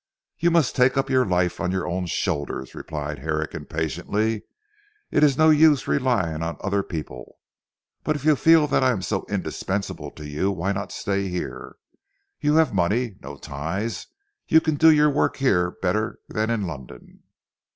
[0.39, 4.41] "You must take up your life on your own shoulders," replied Herrick impatiently;
[5.11, 7.37] "it is no use relying on other people.
[8.03, 11.75] But if you feel that I am so indispensable to you, why not stay here?
[12.39, 14.07] You have money, no ties,
[14.49, 17.21] and can do your work here better than in London."